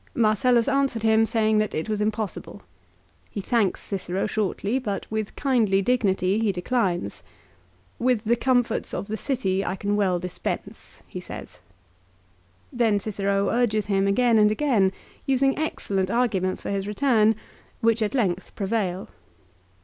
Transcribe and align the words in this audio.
Marcellus 0.15 0.67
answered 0.67 1.03
him 1.03 1.27
saying 1.27 1.59
that 1.59 1.75
it 1.75 1.87
was 1.87 2.01
impossible. 2.01 2.63
He 3.29 3.39
thanks 3.39 3.83
Cicero 3.83 4.25
shortly, 4.25 4.79
but, 4.79 5.05
with 5.11 5.35
kindly 5.35 5.83
dignity, 5.83 6.39
he 6.39 6.51
declines." 6.51 7.21
With 8.09 8.23
the 8.23 8.35
comforts 8.35 8.95
of 8.95 9.09
the 9.09 9.15
city 9.15 9.63
I 9.63 9.75
can 9.75 9.95
well 9.95 10.17
dispense," 10.17 11.01
he 11.05 11.19
says. 11.19 11.59
2 12.71 12.77
Then 12.77 12.99
Cicero 12.99 13.49
urges 13.49 13.85
him 13.85 14.07
again 14.07 14.39
and 14.39 14.49
again, 14.49 14.91
using 15.27 15.55
excellent 15.55 16.09
arguments 16.09 16.63
for 16.63 16.71
his 16.71 16.87
return, 16.87 17.35
which 17.81 18.01
at 18.01 18.15
length 18.15 18.55
prevail. 18.55 19.07